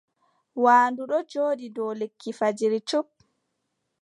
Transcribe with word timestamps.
Waandu 0.63 1.01
ɗo 1.09 1.17
jooɗi 1.31 1.67
dow 1.75 1.91
lekki 1.99 2.29
fajiri 2.39 2.79
cup. 2.89 3.07